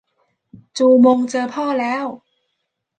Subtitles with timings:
[0.77, 2.05] จูมงเจอพ่อแล้ว